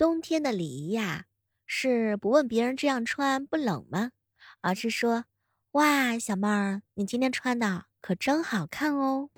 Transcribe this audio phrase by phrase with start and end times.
[0.00, 1.24] 冬天的礼仪呀，
[1.66, 4.12] 是不问别人这样穿不冷吗？
[4.62, 5.24] 而是说，
[5.72, 9.28] 哇，小妹儿，你今天穿的可真好看哦。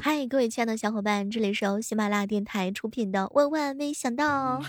[0.00, 4.60] 嗨，各位亲爱的小伙伴，这里是由喜马拉雅电台出品的《万万没想到》。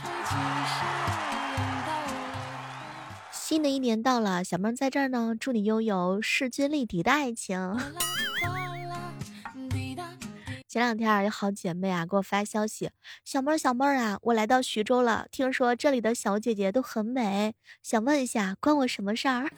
[3.31, 7.75] 新的一年到了，小妹在这儿呢，祝你拥有势均力敌的爱情。
[10.69, 12.91] 前两天啊有好姐妹啊给我发消息，
[13.25, 19.49] 小妹儿小妹儿啊，我来到徐州了，听说这里的小姐姐都很美，想问一下，关我什么事儿？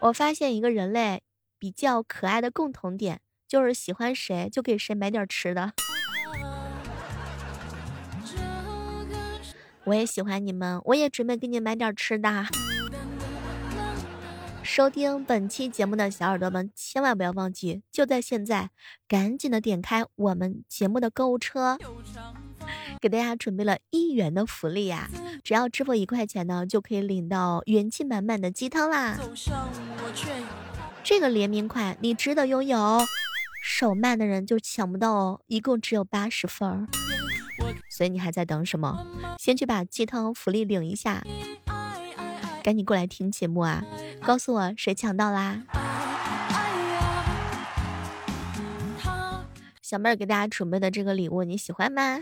[0.00, 1.22] 我发现一个人类
[1.56, 5.74] 比较可爱的共同点，就是喜欢谁就给谁买点吃的。
[9.84, 12.46] 我也喜欢你们，我也准备给你买点吃的。
[14.68, 18.68] 收听本期节目的小耳朵们，千万不要忘记，就在现在，
[19.08, 21.78] 赶紧的点开我们节目的购物车，
[23.00, 25.08] 给大家准备了一元的福利呀！
[25.42, 29.18] 只要支付一块钱呢，就可以领到元气满满的鸡汤啦！
[31.02, 33.00] 这个联名款你值得拥有，
[33.62, 36.86] 手慢的人就抢不到哦，一共只有八十份儿。
[37.90, 39.06] 所以你还在等什么？
[39.38, 41.24] 先去把鸡汤福利领一下，
[42.68, 43.82] 赶紧过来听节目啊！
[44.20, 45.62] 告诉我谁抢到啦？
[49.80, 52.18] 小妹儿给大家准备的这个礼物你喜欢吗？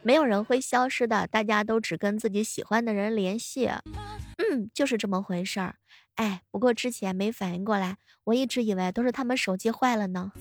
[0.00, 3.66] 没有人会消失的，大家都只跟自己喜欢的人联系。
[4.38, 5.74] 嗯，就是这么回事儿。
[6.14, 10.32] 哎，不过之前没反应过来，我一直以为都是他们手机坏了呢。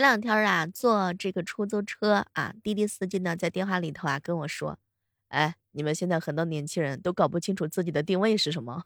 [0.00, 4.78] 前两天啊，坐这个出租车啊，滴滴司机呢在电话里头啊跟我说
[5.28, 8.84] ：“哎，你们现在很多年轻人都搞不清楚自己的定位是什么。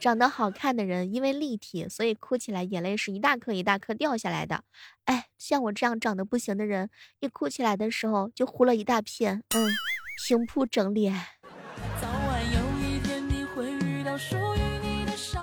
[0.00, 4.64] 长得好看的人因为立体，所以哭起来眼泪是一大颗一大颗掉下来的。
[5.04, 6.88] 哎，像我这样长得不行的人，
[7.20, 9.42] 一哭起来的时候就糊了一大片。
[9.54, 9.68] 嗯，
[10.26, 11.14] 平铺整脸。”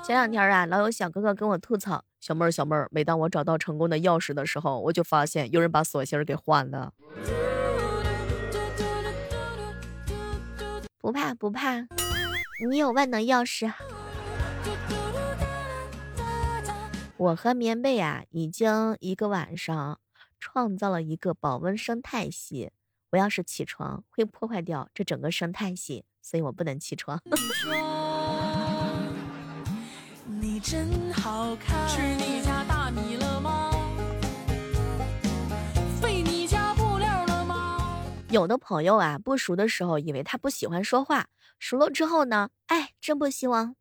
[0.06, 6.92] 前两天啊，老有小哥哥跟我吐槽：“小妹儿，小妹儿，每当我找到成功的钥匙的时候，我就发现有人把锁芯儿给换了。”
[11.00, 11.88] 不怕不怕，
[12.70, 13.72] 你有万能钥匙。
[17.16, 20.02] 我和棉被啊，已经一个晚上
[20.38, 22.72] 创造了一个保温生态系。
[23.12, 27.22] 我要是起床，会破坏掉这整个生态系，所以我不能起床。
[30.60, 31.88] 真好看。
[31.90, 33.72] 吃你家大米了吗？
[36.02, 38.06] 费你家布料了吗？
[38.30, 41.28] 有的朋友啊，不熟的时候以为他不喜欢说话，
[41.60, 43.76] 熟了之后呢，哎，真不希望，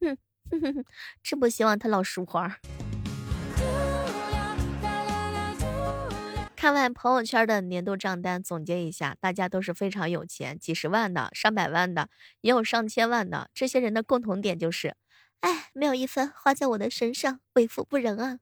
[0.00, 0.16] 哼，
[0.50, 0.84] 哼哼哼，
[1.22, 2.58] 真不希望他老说话。
[6.56, 12.08] 看完朋友圈的年度账单，总结一下，大家都是非常有钱，几十万的、上百万的，
[12.40, 13.50] 也有上千万的。
[13.52, 14.96] 这些人的共同点就是。
[15.44, 18.38] 哎，没有一分花在我的身上，为富不仁啊！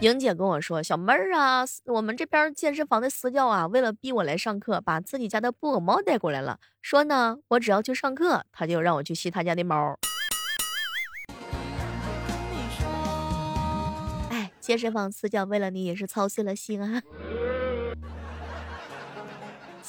[0.00, 6.58] 莹姐跟我说：“小妹儿啊，我们这边健身房的私教啊，为了逼我来上课，把自己家的布偶猫带过来了。
[6.80, 9.98] 说呢，我只要去上课，他就让我去吸他家的猫。”
[14.30, 17.02] 哎，健身房私教为了你也是操碎了心啊！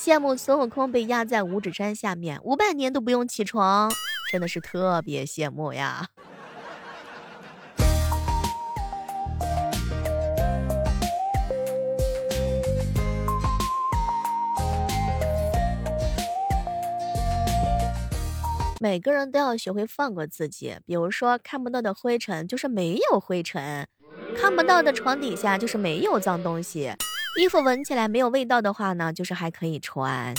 [0.01, 3.91] 羡慕孙悟空被压在五指山下面五百年都不用起床，
[4.31, 6.07] 真的是特别羡慕呀！
[18.79, 23.85] 每个人都要学会放过自己，比如说看不到的灰尘就是没有灰尘，
[24.37, 26.93] 看不到的床底下就是没有脏东西。
[27.39, 30.35] 衣服闻起来没有味道的话呢，就是还可以穿。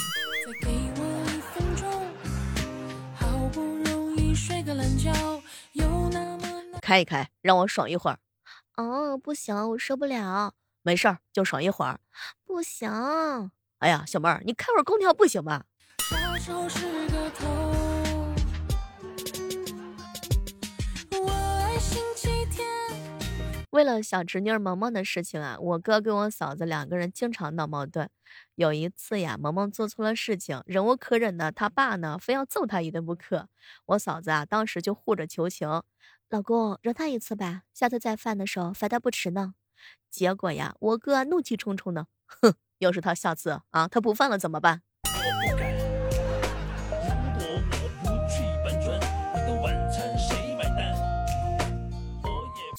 [6.82, 8.18] 开一开，让我爽一会儿。
[8.76, 10.52] 哦，不行，我受不了。
[10.82, 12.00] 没事儿，就爽一会儿。
[12.44, 12.90] 不行。
[13.78, 15.64] 哎呀，小妹儿，你开会儿空调不行吗？
[23.70, 28.10] 为了小侄女萌萌的事情啊，我哥跟我嫂子两个人经常闹矛盾。
[28.56, 33.48] 有一次呀，萌萌做错了事情，忍无可忍的他爸呢，非要揍他一顿不可。
[33.86, 35.82] 我嫂子啊，当时就护着求情
[36.28, 39.54] ：“老公饶他一次吧，下次再犯的时候罚他不迟呢。
[40.10, 44.82] 结果呀，我哥怒气冲冲的，哼，要是他下次啊，他不犯了怎么办？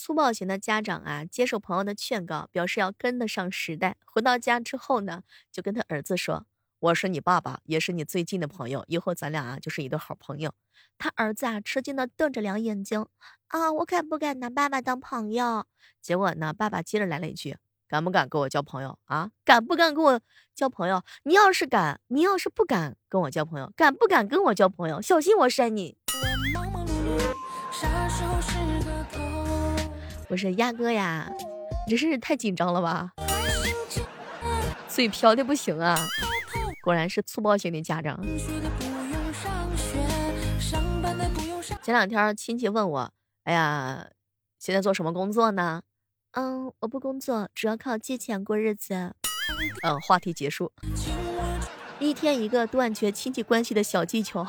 [0.02, 3.98] 粗暴型的家长啊，接受朋友的劝告，表示要跟得上时代。
[4.04, 5.22] 回到家之后呢，
[5.52, 6.48] 就跟他儿子说。
[6.80, 10.52] 我是你爸爸，也是你最近的朋友，以后咱俩啊就是一对好朋友。
[10.98, 13.06] 他儿子啊吃惊的瞪着两眼睛，
[13.50, 15.68] 啊，我敢不敢拿爸爸当朋友？
[16.02, 17.56] 结果呢，爸爸接着来了一句：
[17.88, 19.30] 敢不敢跟我交朋友啊？
[19.46, 20.20] 敢不敢跟我
[20.56, 21.04] 交朋友？
[21.26, 25.00] 你要是敢，你要是不敢跟我交朋友，敢不敢跟我交朋友？
[25.00, 25.96] 小心我扇你！
[26.08, 26.12] 不
[27.72, 27.86] 是
[30.32, 31.30] 不是鸭哥呀，
[31.86, 33.12] 你这是太紧张了吧？
[34.88, 35.94] 嘴瓢的不行啊！
[36.82, 38.18] 果然是粗暴型的家长。
[41.84, 43.12] 前两天亲戚问我
[43.44, 44.08] ：“哎呀，
[44.58, 45.82] 现在做什么工作呢？”
[46.32, 48.94] 嗯，我不工作，主要靠借钱过日子。
[49.84, 50.72] 嗯，话题结束。
[52.00, 54.48] 一天一个断绝亲戚关系的小技巧。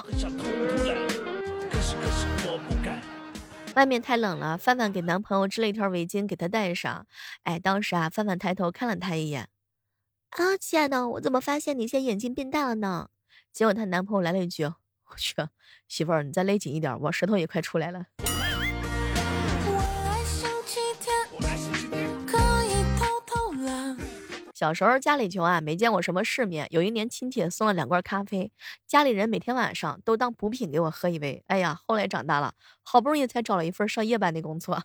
[3.75, 7.07] 外面太冷了，范范给男朋友织了一条围巾给他戴上。
[7.45, 9.49] 哎，当时啊，范范抬头看了他一眼。
[10.31, 13.09] 啊，亲爱的，我怎么发现你现在眼睛变大了呢？
[13.53, 15.35] 结果她男朋友来了一句：“我去，
[15.89, 18.07] 媳妇儿，你再勒紧一点，我舌头也快出来了。”
[24.63, 26.69] 小时候家里穷啊，没见过什么世面。
[26.71, 28.53] 有一年亲戚送了两罐咖啡，
[28.87, 31.43] 家里人每天晚上都当补品给我喝一杯。
[31.49, 32.55] 哎呀，后来长大了，
[32.85, 34.81] 好不容易才找了一份上夜班的工作。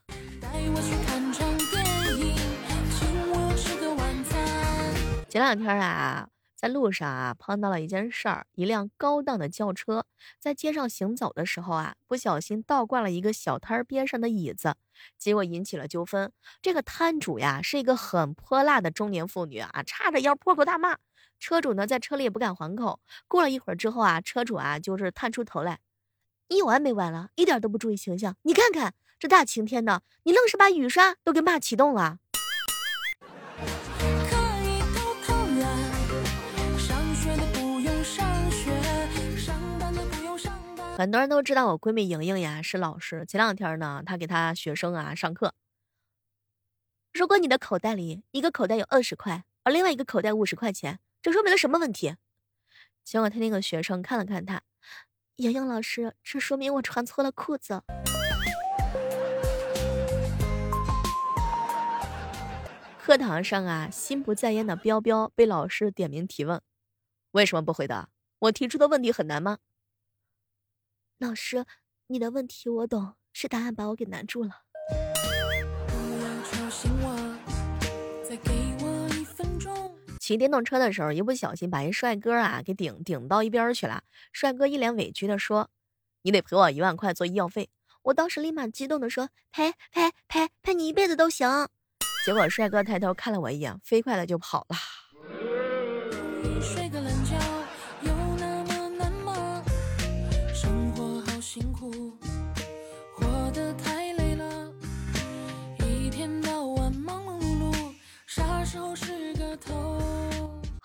[5.29, 6.27] 前两天啊，
[6.57, 10.07] 在路上啊碰到了一件事儿，一辆高档的轿车
[10.39, 14.75] 在街上行走的时候啊，不小心倒挂了一个小摊儿边上的椅子，
[15.19, 16.31] 结果引起了纠纷。
[16.59, 20.97] 这个摊主呀是一个很泼辣的中年妇女啊，叉着腰破口大骂。
[21.39, 22.99] 车主呢在车里也不敢还口。
[23.27, 25.77] 过了一会儿之后啊，车主啊就是探出头来，
[26.49, 27.29] 你有完没完了？
[27.35, 28.35] 一点都不注意形象。
[28.41, 32.17] 你看看这大晴天的，你愣是把雨刷都给骂启动了。
[40.97, 43.23] 很多人都知道我闺蜜莹莹呀是老师。
[43.27, 45.53] 前两天呢，她给她学生啊上课。
[47.13, 52.15] 如果你的口袋里一个口袋有二十块，而另外一个口袋五十块钱，这说明了什么问题？
[53.03, 54.63] 结果他那个学生看了看她，
[55.35, 57.83] 莹莹老师，这说明我穿错了裤子。
[62.97, 66.59] 课堂上啊，心不在焉的彪彪被老师点名提问，
[67.33, 68.09] 为什么不回答？
[68.39, 69.59] 我提出的问题很难吗？
[71.19, 71.65] 老师，
[72.05, 74.51] 你的问题我懂，是答案把我给难住了。
[80.19, 84.03] 骑电动车的时候，一不小心把一帅哥啊给顶顶到一边去了。
[84.31, 85.71] 帅哥一脸委屈的说
[86.21, 87.71] ：“你得赔我一万块做医药费。”
[88.03, 91.67] 我当时立马激动的说：“赔赔赔赔你一辈子都行。”
[92.27, 94.75] 结果帅哥抬头看了我一眼，飞快的就跑了。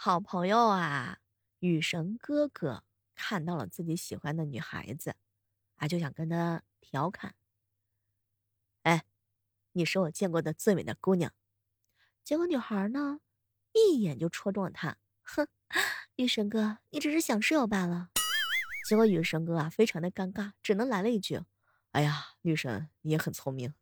[0.04, 1.18] 好朋友啊，
[1.61, 2.82] 雨神哥哥
[3.14, 5.14] 看到了自己喜欢的女孩子，
[5.76, 7.37] 啊，就想跟她调侃
[8.82, 9.04] ：“哎，
[9.71, 11.32] 你是我见过的最美的姑娘。”
[12.25, 13.21] 结果女孩呢，
[13.73, 15.47] 一眼就戳中了他，哼，
[16.16, 18.09] 雨神哥，你只是想室友罢了。
[18.88, 21.40] 结果雨神哥啊，非常的尴尬，只能来了一句
[21.92, 23.73] ：“哎呀，女神，你也很聪明。”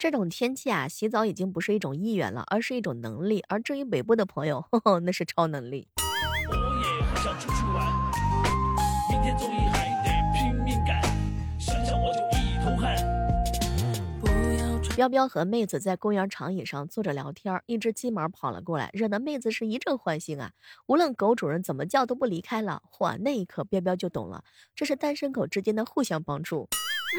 [0.00, 3.44] 这种天气啊，洗澡已经不是一种意愿了，而是一种能力。
[3.48, 4.64] 而至于北部的朋友，
[5.04, 5.88] 那是超能力。
[14.96, 20.52] 彪彪和妹子在公园长椅上坐着聊天，一只金毛跑了过来，惹得妹子是一阵欢心啊。
[20.86, 22.80] 无论狗主人怎么叫，都不离开了。
[22.90, 24.42] 嚯，那一刻彪彪就懂了，
[24.74, 26.70] 这是单身狗之间的互相帮助。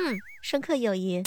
[0.03, 1.21] 嗯，深刻友谊。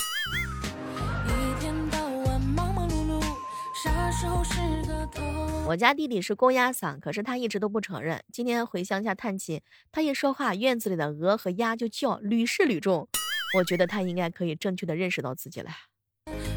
[5.67, 8.23] 我家弟弟是公鸭嗓，可是他一直都不承认。
[8.31, 13.09] 今天回乡下探亲，他一说话，院子里的鹅和鸭就叫，屡试屡中。
[13.57, 15.71] 我觉得他应该可以正确的认识到自己了。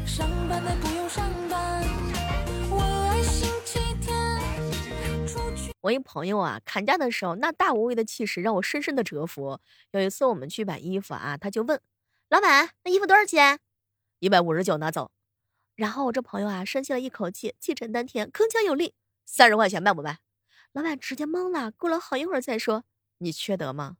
[0.06, 1.82] 上班的不用上班，
[2.70, 4.38] 我爱星期天
[5.26, 9.58] 出去我一朋友啊，砍价的时候那大无畏的气势让我深深的折服。
[9.92, 11.80] 有一次我们去买衣服啊，他就问
[12.28, 13.58] 老板：“那衣服多少钱？”
[14.20, 15.10] 一百五十九，拿走。
[15.78, 18.94] 然后我这朋友啊，深吸了一口气，气沉丹田，铿锵有力
[19.24, 20.18] ：“三十块钱卖不卖？”
[20.74, 22.82] 老板直接懵了，过了好一会儿才说
[23.18, 23.96] ：“你缺德吗？”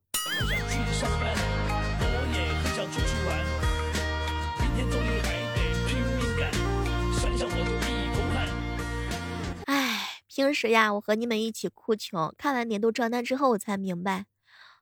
[10.26, 14.26] 平时呀，我和你们一起哭穷，看完年度账单之后，我才明白，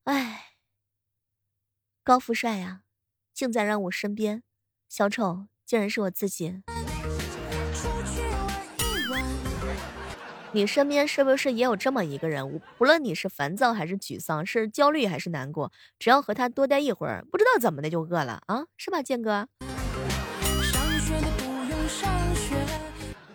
[0.05, 0.55] 哎，
[2.03, 2.85] 高富帅呀，
[3.35, 4.43] 竟在让我身边，
[4.89, 6.63] 小丑竟然是我自己。
[10.57, 12.63] 你身边是不是也有这么一个人？
[12.79, 19.47] 不论你是烦躁还是沮丧，是焦虑还是难过，只要和他多待一会儿，不知道怎么的就饿了啊，是吧，建哥？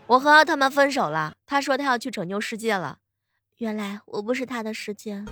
[0.08, 2.98] 我和奥特曼分手了，他说他要去拯救世界了。
[3.58, 5.24] 原来我不是他的世界。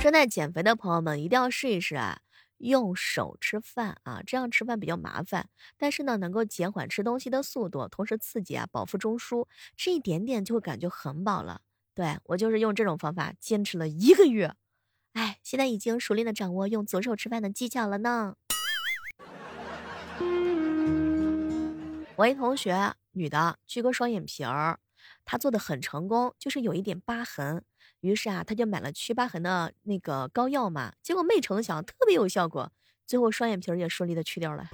[0.00, 2.20] 正在减肥的朋友们一定要试一试啊，
[2.60, 11.62] 用手吃饭啊，这样吃饭比较麻烦，但是呢能够减缓吃东西的速度，同时刺激啊饱腹中枢，吃一点点就会感觉很饱了。
[11.94, 14.54] 对我就是用这种方法坚持了一个月，
[15.14, 18.36] 哎，现在已经熟练的掌握用左手吃饭的技巧了呢。
[22.16, 24.78] 我一同学，女的，去割双眼皮儿，
[25.24, 27.64] 她做的很成功，就是有一点疤痕。
[28.00, 32.72] 于是啊，他就买了去疤痕的那个膏药嘛，结果没成想特别有效果，
[33.06, 34.70] 最后双眼皮也顺利的去掉了。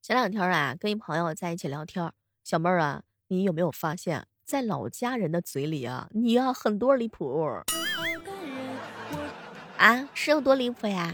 [0.00, 2.10] 前两天啊，跟一朋友在一起聊天。
[2.42, 7.26] 小妹儿啊，你有没有发现，在老家人的嘴里啊，你呀很多离谱
[9.82, 11.12] 啊，是有多离谱呀？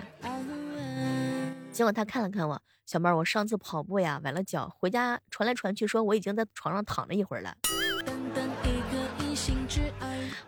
[1.73, 7.55] 结果他看了看我，小妹儿，我上次跑步呀崴了脚，回家传来传去说我已经在床上躺了一会儿了。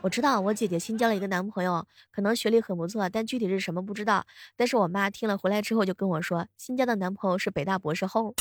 [0.03, 4.27] 我知道我姐姐新交了一个男朋友，可能学历很不错，但具体是什么不知道。
[4.55, 8.35] 但是我妈听了回来之后就跟我说，新交的男朋友是北大博士后。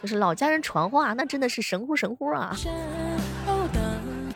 [0.00, 2.56] 就是老家人传话，那真的是神乎神乎啊！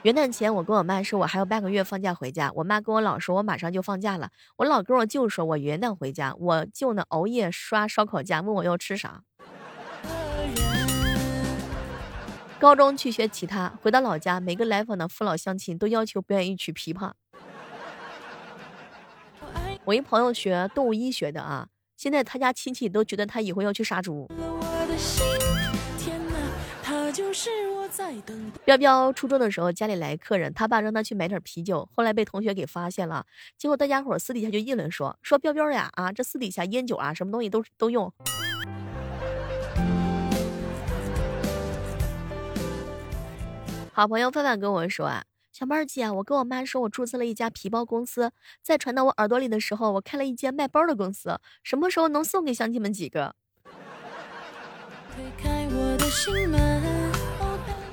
[0.03, 2.51] 元旦前，我跟我妈说，我还有半个月放假回家。
[2.55, 4.31] 我妈跟我老说，我马上就放假了。
[4.57, 6.35] 我老跟我舅说，我元旦回家。
[6.39, 9.21] 我舅呢，熬夜刷烧烤架，问我要吃啥。
[12.59, 17.13] 高中去学吉他，回到老家，每个来访的父老乡亲都要求表演一曲琵琶。
[19.85, 24.27] 我一朋友学动物医学的啊，现在他家亲戚都觉得他以后要去杀猪。
[28.65, 33.25] 彪彪初中的时候，家里来客人，他爸让他去买点啤酒，后来被同学给发现了，
[33.57, 38.13] 结果大家伙私底下就议论说：“说彪彪呀，啊，这私底下烟酒啊，什么东西都都用。”
[43.93, 48.33] 好朋友范范跟我说啊：“小妹儿姐，我跟我妈说我注册了一家皮包公司，
[48.63, 53.35] 在传到我耳朵里的时候，我开了一间卖包的公司，什么时候能送给乡亲们几个？”
[55.15, 55.97] 推开我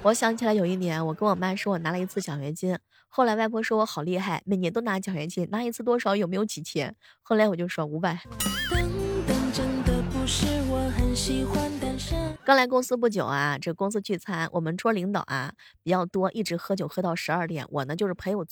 [0.08, 6.16] 我想起来有一年，我跟我妈说我拿了一次奖学金，后来外婆说我好厉害，每年都拿奖学金，拿一次多少？
[6.16, 6.96] 有没有几千？
[7.22, 8.18] 后来我就说五百。
[12.46, 15.52] 刚来公司不久啊，这公司聚餐，我们桌领导啊
[15.84, 18.46] 比较多，一直喝酒喝到十二点，我呢就是陪我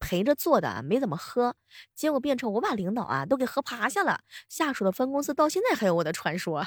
[0.00, 1.54] 陪着坐的，没怎么喝，
[1.94, 6.66] 结果变成我把领导啊都给喝趴下了，下属的分公司到现在还有我的传说。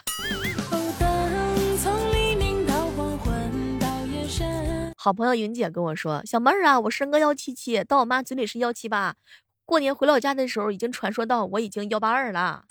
[5.01, 9.15] 好朋友云姐跟我说：“小妹儿啊，我身高幺七七，到我妈嘴里是幺七八。
[9.63, 12.65] 过年回老家的时候，已经传说到我已经幺八二了。”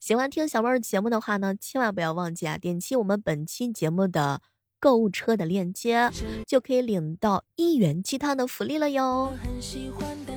[0.00, 4.40] 喜欢听小妹儿节目的话呢，千万不要忘记啊，点击我们本期节目的
[4.80, 6.10] 购物车的链接，
[6.48, 9.32] 就可以领到一元鸡汤的福利了哟。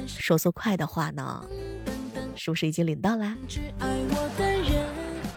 [0.05, 1.43] 手速快的话呢，
[2.35, 3.35] 是不是已经领到啦？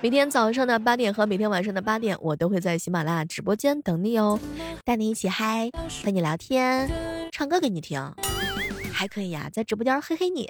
[0.03, 4.41] 每天早上的八点和每天晚上的八点，我都会在喜马拉雅直播间等你哦，
[4.83, 5.71] 带你一起嗨，
[6.03, 6.91] 陪你聊天，
[7.31, 8.01] 唱歌给你听，
[8.91, 10.49] 还可以呀，在直播间嘿嘿你。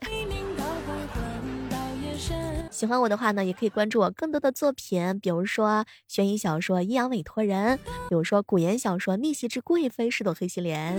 [2.70, 7.76] 喜欢我的话呢，也可以关注我更多的作品，比如说悬疑小说《阴阳委托人》，
[8.08, 10.96] 比如说古言小说《逆袭之贵妃是朵黑心莲》。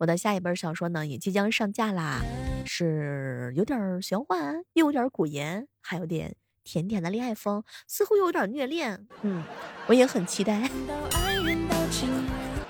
[0.00, 2.20] 我的下一本小说呢也即将上架啦，
[2.66, 6.36] 是有点玄幻，又有点古言，还有点
[6.70, 9.06] 甜甜的恋爱风，似乎又有点虐恋。
[9.22, 9.42] 嗯，
[9.86, 10.68] 我也很期待。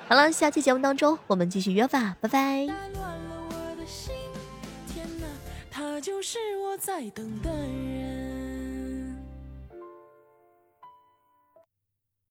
[0.08, 2.68] 好了，下期节目当中我们继续约吧，拜拜。
[5.68, 7.97] 他就是我在等的人。